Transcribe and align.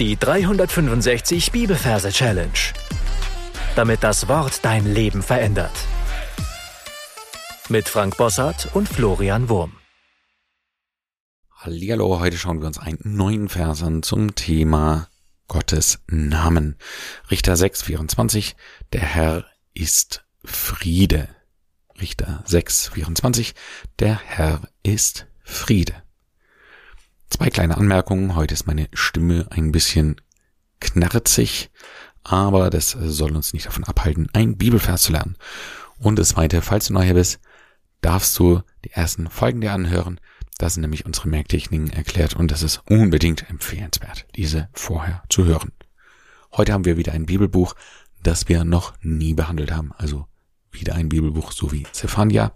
Die 0.00 0.16
365 0.16 1.52
Bibelverse 1.52 2.10
Challenge. 2.10 2.50
Damit 3.76 4.02
das 4.02 4.26
Wort 4.26 4.64
dein 4.64 4.92
Leben 4.92 5.22
verändert. 5.22 5.70
Mit 7.68 7.88
Frank 7.88 8.16
Bossart 8.16 8.74
und 8.74 8.88
Florian 8.88 9.48
Wurm. 9.48 9.76
Hallihallo, 11.58 12.18
heute 12.18 12.36
schauen 12.36 12.60
wir 12.60 12.66
uns 12.66 12.78
einen 12.80 12.98
neuen 13.04 13.48
Vers 13.48 13.84
an 13.84 14.02
zum 14.02 14.34
Thema 14.34 15.06
Gottes 15.46 16.00
Namen. 16.08 16.76
Richter 17.30 17.56
6, 17.56 17.84
24. 17.84 18.56
Der 18.92 19.02
Herr 19.02 19.44
ist 19.74 20.24
Friede. 20.44 21.28
Richter 22.00 22.42
6, 22.46 22.88
24. 22.88 23.54
Der 24.00 24.18
Herr 24.18 24.60
ist 24.82 25.28
Friede. 25.44 26.03
Zwei 27.30 27.50
kleine 27.50 27.76
Anmerkungen. 27.76 28.36
Heute 28.36 28.54
ist 28.54 28.66
meine 28.66 28.88
Stimme 28.92 29.46
ein 29.50 29.72
bisschen 29.72 30.20
knarzig, 30.80 31.70
aber 32.22 32.70
das 32.70 32.90
soll 32.90 33.34
uns 33.34 33.52
nicht 33.52 33.66
davon 33.66 33.84
abhalten, 33.84 34.28
ein 34.32 34.56
Bibelvers 34.56 35.02
zu 35.02 35.12
lernen. 35.12 35.36
Und 35.98 36.18
das 36.18 36.30
zweite, 36.30 36.62
falls 36.62 36.86
du 36.86 36.92
neu 36.92 37.04
hier 37.04 37.14
bist, 37.14 37.40
darfst 38.00 38.38
du 38.38 38.62
die 38.84 38.90
ersten 38.90 39.28
Folgen 39.30 39.60
dir 39.60 39.72
anhören. 39.72 40.20
Das 40.58 40.74
sind 40.74 40.82
nämlich 40.82 41.06
unsere 41.06 41.28
Merktechniken 41.28 41.90
erklärt 41.90 42.34
und 42.34 42.50
das 42.50 42.62
ist 42.62 42.82
unbedingt 42.88 43.48
empfehlenswert, 43.50 44.26
diese 44.36 44.68
vorher 44.72 45.22
zu 45.28 45.44
hören. 45.44 45.72
Heute 46.52 46.72
haben 46.72 46.84
wir 46.84 46.96
wieder 46.96 47.12
ein 47.12 47.26
Bibelbuch, 47.26 47.74
das 48.22 48.48
wir 48.48 48.64
noch 48.64 48.94
nie 49.02 49.34
behandelt 49.34 49.72
haben. 49.72 49.92
Also 49.96 50.26
wieder 50.70 50.94
ein 50.94 51.08
Bibelbuch, 51.08 51.52
so 51.52 51.72
wie 51.72 51.84
Zephania. 51.92 52.52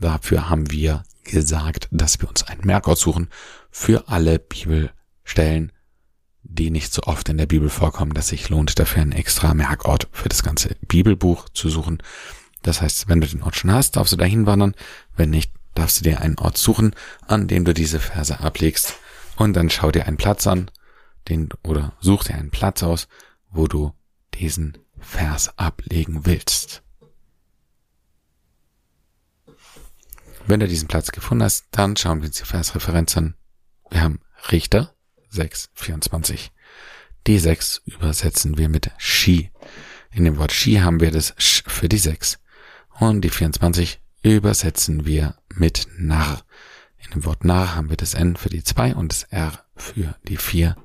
Dafür 0.00 0.48
haben 0.48 0.70
wir 0.70 1.02
gesagt, 1.24 1.88
dass 1.90 2.20
wir 2.20 2.28
uns 2.28 2.44
einen 2.44 2.64
Merkort 2.64 2.98
suchen 2.98 3.28
für 3.70 4.08
alle 4.08 4.38
Bibelstellen, 4.38 5.72
die 6.42 6.70
nicht 6.70 6.92
so 6.92 7.02
oft 7.02 7.28
in 7.28 7.36
der 7.36 7.46
Bibel 7.46 7.68
vorkommen, 7.68 8.14
dass 8.14 8.28
sich 8.28 8.48
lohnt, 8.48 8.78
dafür 8.78 9.02
einen 9.02 9.12
extra 9.12 9.54
Merkort 9.54 10.08
für 10.12 10.28
das 10.28 10.42
ganze 10.42 10.76
Bibelbuch 10.86 11.48
zu 11.50 11.68
suchen. 11.68 12.02
Das 12.62 12.80
heißt, 12.80 13.08
wenn 13.08 13.20
du 13.20 13.26
den 13.26 13.42
Ort 13.42 13.56
schon 13.56 13.72
hast, 13.72 13.96
darfst 13.96 14.12
du 14.12 14.16
dahin 14.16 14.46
wandern. 14.46 14.74
Wenn 15.16 15.30
nicht, 15.30 15.52
darfst 15.74 16.00
du 16.00 16.04
dir 16.04 16.20
einen 16.20 16.38
Ort 16.38 16.58
suchen, 16.58 16.94
an 17.26 17.48
dem 17.48 17.64
du 17.64 17.74
diese 17.74 18.00
Verse 18.00 18.40
ablegst. 18.40 18.94
Und 19.36 19.54
dann 19.54 19.70
schau 19.70 19.90
dir 19.90 20.06
einen 20.06 20.16
Platz 20.16 20.46
an, 20.46 20.70
den, 21.28 21.50
oder 21.62 21.92
such 22.00 22.24
dir 22.24 22.34
einen 22.34 22.50
Platz 22.50 22.82
aus, 22.82 23.08
wo 23.50 23.66
du 23.66 23.92
diesen 24.34 24.78
Vers 24.98 25.56
ablegen 25.58 26.26
willst. 26.26 26.82
Wenn 30.48 30.60
du 30.60 30.66
diesen 30.66 30.88
Platz 30.88 31.12
gefunden 31.12 31.44
hast, 31.44 31.66
dann 31.72 31.94
schauen 31.94 32.22
wir 32.22 32.28
uns 32.28 32.38
die 32.38 32.46
Versreferenz 32.46 33.14
an. 33.18 33.34
Wir 33.90 34.00
haben 34.00 34.20
Richter 34.50 34.94
6, 35.28 35.68
24. 35.74 36.52
Die 37.26 37.38
6 37.38 37.82
übersetzen 37.84 38.56
wir 38.56 38.70
mit 38.70 38.90
Shi. 38.96 39.50
In 40.10 40.24
dem 40.24 40.38
Wort 40.38 40.52
Shi 40.52 40.76
haben 40.76 41.00
wir 41.00 41.10
das 41.10 41.34
Sch 41.36 41.64
für 41.66 41.90
die 41.90 41.98
6. 41.98 42.38
Und 42.98 43.20
die 43.20 43.28
24 43.28 44.00
übersetzen 44.22 45.04
wir 45.04 45.36
mit 45.50 45.86
Narr. 45.98 46.42
In 46.96 47.10
dem 47.10 47.26
Wort 47.26 47.44
Narr 47.44 47.74
haben 47.74 47.90
wir 47.90 47.98
das 47.98 48.14
N 48.14 48.34
für 48.34 48.48
die 48.48 48.64
2 48.64 48.94
und 48.94 49.12
das 49.12 49.24
R 49.24 49.66
für 49.76 50.14
die 50.28 50.38
4, 50.38 50.76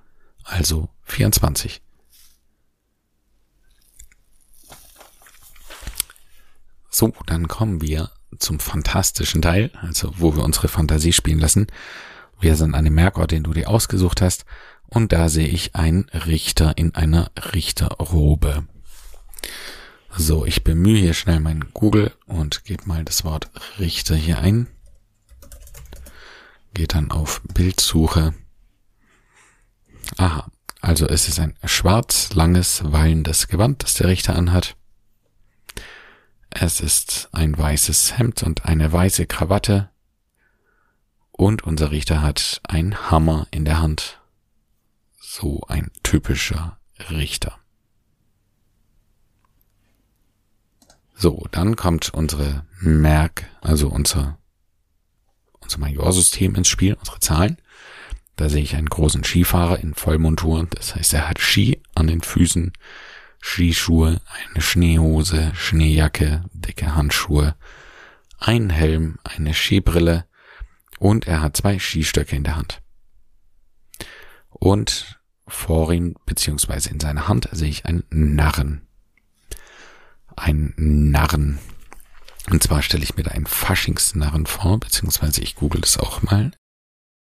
also 0.43 0.89
24. 1.03 1.81
So, 6.89 7.13
dann 7.27 7.47
kommen 7.47 7.81
wir 7.81 8.11
zum 8.39 8.59
fantastischen 8.59 9.41
Teil, 9.41 9.71
also 9.81 10.13
wo 10.17 10.35
wir 10.35 10.43
unsere 10.43 10.67
Fantasie 10.67 11.13
spielen 11.13 11.39
lassen. 11.39 11.67
Wir 12.39 12.55
sind 12.55 12.75
an 12.75 12.85
dem 12.85 12.95
Merkort, 12.95 13.31
den 13.31 13.43
du 13.43 13.53
dir 13.53 13.69
ausgesucht 13.69 14.21
hast, 14.21 14.45
und 14.87 15.11
da 15.11 15.29
sehe 15.29 15.47
ich 15.47 15.75
einen 15.75 16.09
Richter 16.09 16.77
in 16.77 16.93
einer 16.93 17.31
Richterrobe. 17.53 18.67
So, 20.15 20.45
ich 20.45 20.63
bemühe 20.63 20.99
hier 20.99 21.15
schnell 21.15 21.39
meinen 21.39 21.73
Google 21.73 22.11
und 22.27 22.63
gebe 22.65 22.85
mal 22.85 23.03
das 23.03 23.23
Wort 23.23 23.49
Richter 23.79 24.15
hier 24.15 24.39
ein. 24.39 24.67
Geht 26.75 26.93
dann 26.93 27.09
auf 27.09 27.41
Bildsuche. 27.53 28.35
Aha, 30.17 30.51
also 30.81 31.07
es 31.07 31.27
ist 31.27 31.39
ein 31.39 31.57
schwarz, 31.63 32.33
langes, 32.33 32.83
wallendes 32.85 33.47
Gewand, 33.47 33.83
das 33.83 33.95
der 33.95 34.07
Richter 34.07 34.35
anhat. 34.35 34.75
Es 36.55 36.81
ist 36.81 37.29
ein 37.31 37.57
weißes 37.57 38.19
Hemd 38.19 38.43
und 38.43 38.65
eine 38.65 38.91
weiße 38.93 39.25
Krawatte. 39.25 39.89
Und 41.31 41.63
unser 41.63 41.89
Richter 41.89 42.21
hat 42.21 42.61
einen 42.67 43.09
Hammer 43.09 43.47
in 43.49 43.65
der 43.65 43.81
Hand. 43.81 44.21
So 45.19 45.63
ein 45.67 45.89
typischer 46.03 46.77
Richter. 47.09 47.57
So, 51.15 51.47
dann 51.49 51.75
kommt 51.75 52.13
unsere 52.13 52.67
Merk, 52.79 53.49
also 53.61 53.89
unser, 53.89 54.37
unser 55.59 55.79
Majorsystem 55.79 56.53
ins 56.53 56.67
Spiel, 56.67 56.93
unsere 56.93 57.19
Zahlen. 57.19 57.57
Da 58.35 58.47
sehe 58.49 58.61
ich 58.61 58.75
einen 58.75 58.89
großen 58.89 59.23
Skifahrer 59.23 59.79
in 59.79 59.95
Vollmontur. 59.95 60.67
Das 60.69 60.95
heißt, 60.95 61.13
er 61.13 61.27
hat 61.27 61.39
Ski 61.39 61.81
an 61.95 62.05
den 62.05 62.21
Füßen, 62.21 62.73
Skischuhe, 63.45 64.21
eine 64.25 64.61
Schneehose, 64.61 65.51
Schneejacke, 65.53 66.45
dicke 66.53 66.95
Handschuhe, 66.95 67.55
ein 68.39 68.69
Helm, 68.69 69.19
eine 69.25 69.53
Skibrille 69.53 70.25
und 70.97 71.27
er 71.27 71.41
hat 71.41 71.57
zwei 71.57 71.77
Skistöcke 71.77 72.37
in 72.37 72.45
der 72.45 72.55
Hand. 72.55 72.81
Und 74.49 75.19
vor 75.45 75.91
ihm, 75.91 76.15
beziehungsweise 76.25 76.89
in 76.89 77.01
seiner 77.01 77.27
Hand, 77.27 77.49
sehe 77.51 77.67
ich 77.67 77.85
einen 77.85 78.05
Narren. 78.09 78.87
Ein 80.37 80.73
Narren. 80.77 81.59
Und 82.49 82.63
zwar 82.63 82.81
stelle 82.81 83.03
ich 83.03 83.17
mir 83.17 83.23
da 83.23 83.31
einen 83.31 83.45
Faschingsnarren 83.45 84.45
vor, 84.45 84.79
beziehungsweise 84.79 85.41
ich 85.41 85.55
google 85.55 85.81
das 85.81 85.97
auch 85.97 86.21
mal. 86.21 86.51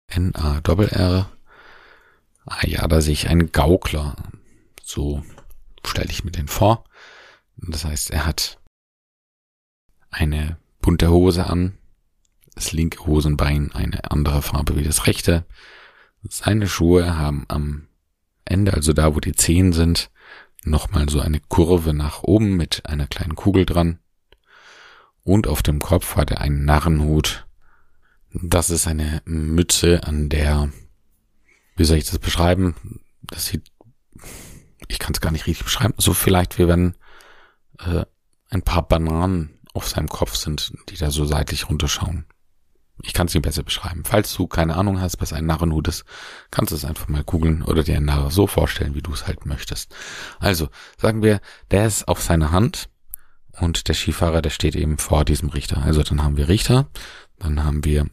N-A-R-R. 0.09 1.33
Ah 2.45 2.67
ja, 2.67 2.87
da 2.87 3.01
sehe 3.01 3.15
ich 3.15 3.29
einen 3.29 3.53
Gaukler. 3.53 4.17
So 4.83 5.25
stelle 5.89 6.11
ich 6.11 6.25
mir 6.25 6.31
den 6.31 6.49
vor. 6.49 6.85
Das 7.57 7.85
heißt, 7.85 8.11
er 8.11 8.27
hat 8.27 8.59
eine 10.11 10.59
bunte 10.81 11.11
Hose 11.11 11.47
an, 11.47 11.79
das 12.55 12.73
linke 12.73 13.07
Hosenbein 13.07 13.73
eine 13.73 14.11
andere 14.11 14.43
Farbe 14.43 14.77
wie 14.77 14.85
das 14.85 15.07
rechte. 15.07 15.45
Seine 16.29 16.69
Schuhe 16.69 17.17
haben 17.17 17.45
am 17.49 17.89
Ende, 18.45 18.75
also 18.75 18.93
da, 18.93 19.15
wo 19.15 19.21
die 19.21 19.35
Zehen 19.35 19.73
sind, 19.73 20.11
nochmal 20.65 21.09
so 21.09 21.21
eine 21.21 21.41
Kurve 21.41 21.93
nach 21.93 22.23
oben 22.23 22.57
mit 22.57 22.87
einer 22.87 23.07
kleinen 23.07 23.35
Kugel 23.35 23.67
dran. 23.67 23.99
Und 25.23 25.47
auf 25.47 25.63
dem 25.63 25.81
Kopf 25.81 26.17
hat 26.17 26.31
er 26.31 26.41
einen 26.41 26.65
Narrenhut. 26.65 27.47
Das 28.33 28.71
ist 28.71 28.87
eine 28.87 29.23
Mütze, 29.25 30.05
an 30.05 30.29
der, 30.29 30.71
wie 31.77 31.85
soll 31.85 31.97
ich 31.97 32.05
das 32.05 32.19
beschreiben? 32.19 33.01
Das 33.23 33.47
sieht 33.47 33.71
ich 34.89 34.99
kann 34.99 35.13
es 35.13 35.21
gar 35.21 35.33
nicht 35.33 35.47
richtig 35.47 35.65
beschreiben, 35.65 35.95
so 35.97 36.15
vielleicht 36.15 36.59
wie 36.59 36.69
wenn 36.69 36.95
äh, 37.81 38.05
ein 38.51 38.63
paar 38.63 38.87
Bananen 38.87 39.59
auf 39.73 39.89
seinem 39.89 40.09
Kopf 40.09 40.37
sind, 40.37 40.73
die 40.89 40.97
da 40.97 41.11
so 41.11 41.25
seitlich 41.25 41.69
runterschauen. 41.69 42.27
Ich 43.03 43.13
kann 43.13 43.27
es 43.27 43.35
nicht 43.35 43.43
besser 43.43 43.65
beschreiben. 43.65 44.05
Falls 44.05 44.33
du 44.35 44.47
keine 44.47 44.77
Ahnung 44.77 45.01
hast, 45.01 45.21
was 45.21 45.33
ein 45.33 45.47
Narrenhut 45.47 45.89
ist, 45.89 46.05
kannst 46.53 46.71
du 46.71 46.77
es 46.77 46.85
einfach 46.85 47.09
mal 47.09 47.25
googeln 47.25 47.63
oder 47.63 47.83
dir 47.83 47.97
einen 47.97 48.07
Narr 48.07 48.31
so 48.31 48.47
vorstellen, 48.47 48.95
wie 48.95 49.03
du 49.03 49.13
es 49.13 49.27
halt 49.27 49.47
möchtest. 49.47 49.95
Also, 50.39 50.69
sagen 50.97 51.23
wir, 51.23 51.41
der 51.73 51.87
ist 51.87 52.07
auf 52.07 52.23
seiner 52.23 52.53
Hand 52.53 52.89
und 53.59 53.89
der 53.89 53.95
Skifahrer, 53.95 54.43
der 54.43 54.51
steht 54.51 54.77
eben 54.77 54.99
vor 54.99 55.25
diesem 55.25 55.49
Richter. 55.49 55.83
Also 55.83 56.03
dann 56.03 56.23
haben 56.23 56.37
wir 56.37 56.49
Richter, 56.49 56.89
dann 57.39 57.65
haben 57.65 57.85
wir 57.85 58.07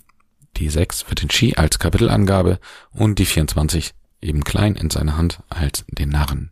die 0.58 0.70
6 0.70 1.04
für 1.04 1.16
den 1.16 1.30
Ski 1.30 1.56
als 1.56 1.80
Kapitelangabe 1.80 2.60
und 2.92 3.20
die 3.20 3.26
24 3.26 3.94
eben 4.20 4.44
klein 4.44 4.76
in 4.76 4.90
seiner 4.90 5.16
Hand 5.16 5.42
als 5.50 5.86
den 5.88 6.10
Narren 6.10 6.52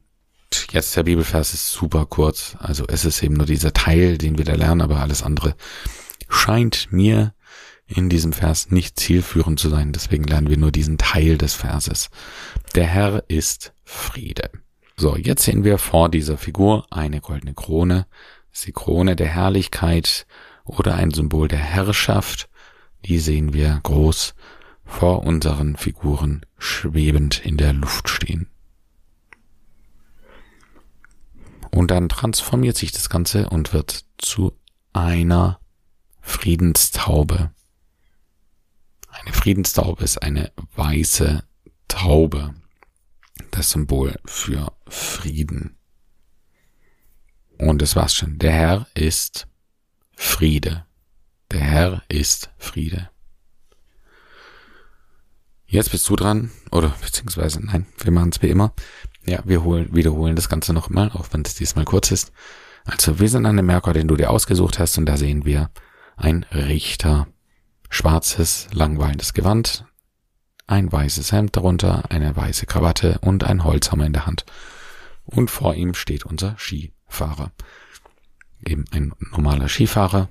jetzt 0.72 0.96
der 0.96 1.04
Bibelvers 1.04 1.54
ist 1.54 1.72
super 1.72 2.06
kurz. 2.06 2.56
Also 2.60 2.86
es 2.88 3.06
ist 3.06 3.22
eben 3.24 3.36
nur 3.36 3.46
dieser 3.46 3.74
Teil, 3.74 4.18
den 4.18 4.38
wir 4.38 4.46
da 4.46 4.54
lernen, 4.54 4.82
aber 4.82 5.00
alles 5.00 5.24
andere 5.24 5.56
scheint 6.28 6.92
mir 6.92 7.34
in 7.88 8.10
diesem 8.10 8.34
Vers 8.34 8.70
nicht 8.70 9.00
zielführend 9.00 9.60
zu 9.60 9.70
sein. 9.70 9.92
Deswegen 9.92 10.24
lernen 10.24 10.50
wir 10.50 10.58
nur 10.58 10.72
diesen 10.72 10.98
Teil 10.98 11.38
des 11.38 11.56
Verses. 11.56 12.10
Der 12.76 12.86
Herr 12.86 13.24
ist 13.28 13.74
Friede. 13.84 14.50
So, 14.96 15.16
jetzt 15.16 15.44
sehen 15.44 15.64
wir 15.64 15.78
vor 15.78 16.10
dieser 16.10 16.38
Figur 16.38 16.86
eine 16.92 17.22
goldene 17.22 17.54
Krone. 17.54 18.06
Das 18.52 18.60
ist 18.60 18.68
die 18.68 18.74
Krone 18.74 19.16
der 19.16 19.28
Herrlichkeit 19.28 20.28
oder 20.66 20.96
ein 20.96 21.12
Symbol 21.12 21.48
der 21.48 21.60
Herrschaft. 21.60 22.50
Die 23.06 23.18
sehen 23.18 23.54
wir 23.54 23.80
groß 23.84 24.36
vor 24.86 25.24
unseren 25.24 25.76
Figuren 25.78 26.46
schwebend 26.58 27.44
in 27.46 27.58
der 27.58 27.74
Luft 27.74 28.10
stehen. 28.10 28.50
Und 31.72 31.92
dann 31.92 32.10
transformiert 32.10 32.78
sich 32.78 32.92
das 32.92 33.10
Ganze 33.10 33.50
und 33.50 33.74
wird 33.74 34.06
zu 34.18 34.54
einer 34.94 35.60
Friedenstaube. 36.22 37.52
Eine 39.08 39.34
Friedenstaube 39.34 40.04
ist 40.04 40.22
eine 40.22 40.52
weiße 40.76 41.44
Taube. 41.88 42.54
das 43.52 43.72
Symbol 43.72 44.20
für 44.26 44.74
Frieden. 44.88 45.78
Und 47.58 47.82
das 47.82 47.96
war's 47.96 48.14
schon. 48.14 48.38
Der 48.38 48.52
Herr 48.52 48.88
ist 48.94 49.48
Friede. 50.16 50.86
Der 51.52 51.62
Herr 51.62 52.04
ist 52.10 52.52
Friede. 52.58 53.10
Jetzt 55.66 55.92
bist 55.92 56.08
du 56.10 56.16
dran, 56.16 56.52
oder 56.72 56.90
beziehungsweise 57.02 57.64
nein, 57.64 57.86
wir 58.00 58.12
machen 58.12 58.32
es 58.34 58.42
wie 58.42 58.50
immer. 58.50 58.74
Ja, 59.26 59.40
wir 59.46 59.64
holen, 59.64 59.94
wiederholen 59.94 60.36
das 60.36 60.50
Ganze 60.50 60.74
nochmal, 60.74 61.12
auch 61.12 61.28
wenn 61.32 61.42
es 61.42 61.56
diesmal 61.56 61.86
kurz 61.86 62.12
ist. 62.12 62.32
Also 62.86 63.20
wir 63.20 63.30
sind 63.30 63.46
an 63.46 63.58
dem 63.58 63.66
Merkur, 63.66 63.94
den 63.94 64.08
du 64.08 64.16
dir 64.16 64.30
ausgesucht 64.30 64.80
hast, 64.80 64.98
und 64.98 65.06
da 65.06 65.18
sehen 65.18 65.46
wir 65.46 65.70
ein 66.16 66.46
Richter. 66.52 67.28
Schwarzes, 67.90 68.68
langweilendes 68.72 69.34
Gewand, 69.34 69.86
ein 70.68 70.92
weißes 70.92 71.32
Hemd 71.32 71.56
darunter, 71.56 72.04
eine 72.12 72.36
weiße 72.36 72.68
Krawatte 72.68 73.18
und 73.22 73.44
ein 73.44 73.64
Holzhammer 73.64 74.06
in 74.06 74.14
der 74.14 74.28
Hand. 74.28 74.46
Und 75.26 75.50
vor 75.50 75.74
ihm 75.74 75.96
steht 75.96 76.26
unser 76.26 76.56
Skifahrer. 76.58 77.52
Eben 78.64 78.86
ein 78.92 79.14
normaler 79.32 79.68
Skifahrer. 79.68 80.30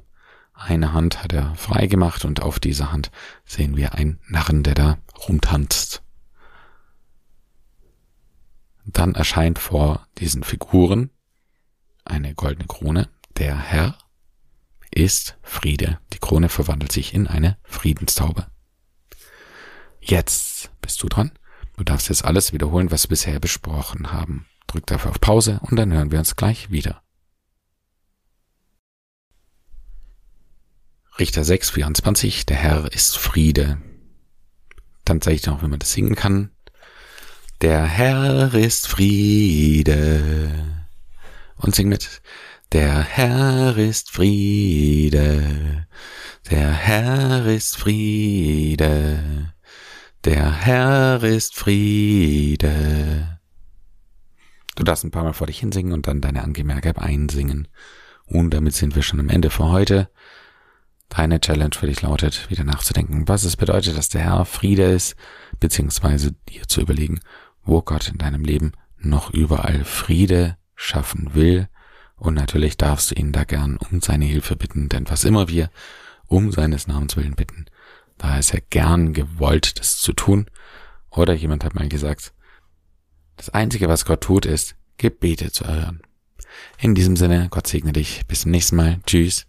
Eine 0.55 0.93
Hand 0.93 1.23
hat 1.23 1.33
er 1.33 1.55
frei 1.57 1.87
gemacht 1.87 2.25
und 2.25 2.43
auf 2.43 2.61
dieser 2.61 2.93
Hand 2.93 3.11
sehen 3.45 3.77
wir 3.77 3.95
einen 3.95 4.21
Narren, 4.29 4.63
der 4.63 4.75
da 4.75 4.99
rumtanzt. 5.29 6.03
Dann 8.93 9.15
erscheint 9.15 9.59
vor 9.59 10.07
diesen 10.19 10.43
Figuren 10.43 11.11
eine 12.05 12.35
goldene 12.35 12.67
Krone. 12.67 13.09
Der 13.37 13.57
Herr 13.57 13.99
ist 14.91 15.37
Friede. 15.43 16.01
Die 16.15 16.19
Krone 16.19 16.49
verwandelt 16.49 16.91
sich 16.91 17.13
in 17.13 17.27
eine 17.27 17.59
Friedenstaube. 17.65 18.47
Jetzt 20.01 20.71
bist 20.81 21.03
du 21.03 21.09
dran. 21.09 21.33
Du 21.77 21.85
darfst 21.85 22.09
jetzt 22.09 22.25
alles 22.25 22.55
wiederholen, 22.55 22.91
was 22.91 23.05
wir 23.05 23.11
bisher 23.11 23.39
besprochen 23.41 24.11
haben. 24.11 24.47
Drück 24.67 24.87
dafür 24.87 25.11
auf 25.11 25.21
Pause 25.21 25.61
und 25.63 25.77
dann 25.77 25.93
hören 25.93 26.11
wir 26.11 26.19
uns 26.19 26.35
gleich 26.35 26.71
wieder. 26.71 27.03
Richter 31.19 31.45
6, 31.45 31.71
24, 31.71 32.47
der 32.47 32.57
Herr 32.57 32.93
ist 32.93 33.19
Friede. 33.19 33.83
Dann 35.05 35.21
zeige 35.21 35.37
ich 35.37 35.43
dir 35.43 35.51
noch, 35.51 35.63
wie 35.63 35.69
man 35.69 35.79
das 35.79 35.93
singen 35.93 36.15
kann. 36.15 36.53
Der 37.61 37.87
Herr 37.87 38.55
ist 38.55 38.87
Friede. 38.87 40.53
Und 41.57 41.75
sing 41.75 41.89
mit. 41.89 42.23
Der 42.71 43.03
Herr 43.03 43.77
ist 43.77 44.13
Friede. 44.13 45.89
Der 46.53 46.71
Herr 46.71 47.47
ist 47.47 47.77
Friede. 47.77 49.55
Der 50.25 50.53
Herr 50.53 51.21
ist 51.25 51.57
Friede. 51.57 53.41
Du 54.77 54.85
darfst 54.85 55.03
ein 55.03 55.11
paar 55.11 55.25
Mal 55.25 55.33
vor 55.33 55.49
dich 55.49 55.59
hinsingen 55.59 55.93
und 55.93 56.07
dann 56.07 56.21
deine 56.21 56.45
Angemerke 56.45 56.97
einsingen. 56.97 57.67
Und 58.25 58.55
damit 58.55 58.75
sind 58.75 58.95
wir 58.95 59.03
schon 59.03 59.19
am 59.19 59.31
Ende 59.31 59.51
für 59.51 59.65
heute. 59.65 60.09
Deine 61.09 61.41
Challenge 61.41 61.75
für 61.75 61.87
dich 61.89 62.03
lautet, 62.03 62.49
wieder 62.51 62.63
nachzudenken, 62.63 63.27
was 63.27 63.43
es 63.43 63.57
bedeutet, 63.57 63.97
dass 63.97 64.11
der 64.11 64.21
Herr 64.21 64.45
Friede 64.45 64.85
ist, 64.85 65.17
beziehungsweise 65.59 66.33
dir 66.49 66.69
zu 66.69 66.83
überlegen, 66.83 67.21
wo 67.69 67.83
Gott 67.83 68.09
in 68.09 68.19
deinem 68.19 68.45
Leben 68.45 68.73
noch 68.97 69.31
überall 69.31 69.85
Friede 69.85 70.57
schaffen 70.75 71.35
will. 71.35 71.69
Und 72.17 72.35
natürlich 72.35 72.77
darfst 72.77 73.11
du 73.11 73.15
ihn 73.15 73.31
da 73.31 73.45
gern 73.45 73.77
um 73.77 74.01
seine 74.01 74.25
Hilfe 74.25 74.57
bitten, 74.57 74.89
denn 74.89 75.09
was 75.09 75.25
immer 75.25 75.49
wir 75.49 75.71
um 76.27 76.51
seines 76.51 76.87
Namens 76.89 77.17
willen 77.17 77.37
bitten, 77.37 77.67
da 78.17 78.39
ist 78.39 78.53
er 78.53 78.61
gern 78.61 79.13
gewollt, 79.13 79.79
das 79.79 79.99
zu 79.99 80.13
tun. 80.13 80.47
Oder 81.11 81.35
jemand 81.35 81.63
hat 81.63 81.75
mal 81.75 81.89
gesagt, 81.89 82.33
das 83.37 83.51
Einzige, 83.51 83.89
was 83.89 84.05
Gott 84.05 84.23
tut, 84.23 84.45
ist, 84.45 84.75
Gebete 84.97 85.53
zu 85.53 85.65
erhören. 85.65 86.03
In 86.79 86.95
diesem 86.95 87.17
Sinne, 87.17 87.49
Gott 87.51 87.69
segne 87.69 87.93
dich. 87.93 88.27
Bis 88.27 88.41
zum 88.41 88.51
nächsten 88.51 88.77
Mal. 88.77 88.99
Tschüss. 89.07 89.47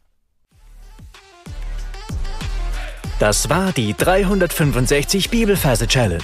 Das 3.17 3.49
war 3.49 3.71
die 3.73 3.95
365 3.95 5.29
Bibelferse 5.29 5.87
Challenge. 5.87 6.23